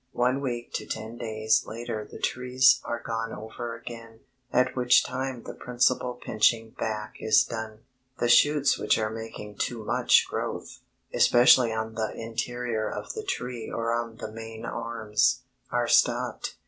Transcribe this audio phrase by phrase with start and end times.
[0.17, 5.43] One week to ten days later the trees are gone over again, at which time
[5.43, 7.81] the principal pinching back is done.
[8.17, 10.79] The shoots which are making too much growth,
[11.13, 16.55] especially on the interior of the tree or on the main arms, are stopped.